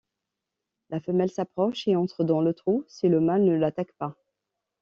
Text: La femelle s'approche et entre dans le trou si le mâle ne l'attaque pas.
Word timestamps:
La 0.89 0.99
femelle 0.99 1.29
s'approche 1.29 1.87
et 1.87 1.95
entre 1.95 2.23
dans 2.23 2.41
le 2.41 2.55
trou 2.55 2.83
si 2.87 3.07
le 3.07 3.19
mâle 3.19 3.43
ne 3.43 3.53
l'attaque 3.55 3.93
pas. 3.99 4.15